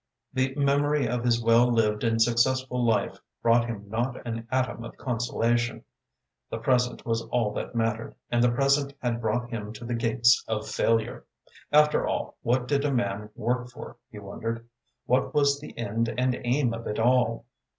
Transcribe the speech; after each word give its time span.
The 0.33 0.55
memory 0.55 1.07
of 1.07 1.23
his 1.23 1.43
well 1.43 1.71
lived 1.71 2.03
and 2.03 2.19
successful 2.19 2.83
life 2.83 3.19
brought 3.43 3.67
him 3.67 3.87
not 3.87 4.25
an 4.25 4.47
atom 4.49 4.83
of 4.83 4.97
consolation. 4.97 5.83
The 6.49 6.57
present 6.57 7.05
was 7.05 7.21
all 7.27 7.53
that 7.53 7.75
mattered, 7.75 8.15
and 8.31 8.43
the 8.43 8.49
present 8.49 8.95
had 8.99 9.21
brought 9.21 9.51
him 9.51 9.71
to 9.73 9.85
the 9.85 9.93
gates 9.93 10.43
of 10.47 10.67
failure. 10.67 11.25
After 11.71 12.07
all, 12.07 12.35
what 12.41 12.67
did 12.67 12.83
a 12.83 12.91
man 12.91 13.29
work 13.35 13.69
for, 13.69 13.97
he 14.09 14.17
wondered? 14.17 14.67
What 15.05 15.35
was 15.35 15.59
the 15.59 15.77
end 15.77 16.11
and 16.17 16.35
aim 16.43 16.73
of 16.73 16.87
it 16.87 16.97
all? 16.97 17.45